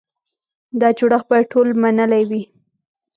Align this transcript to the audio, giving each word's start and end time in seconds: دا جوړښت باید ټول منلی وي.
دا 0.79 0.89
جوړښت 0.97 1.25
باید 1.31 1.51
ټول 1.53 1.67
منلی 1.81 2.23
وي. 2.29 2.41